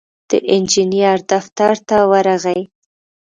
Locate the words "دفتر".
1.31-1.73